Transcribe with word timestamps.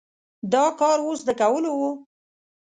دا 0.53 0.63
کار 0.79 0.97
اوس 1.05 1.19
د 1.27 1.29
کولو 1.41 1.71
و؟ 1.79 1.83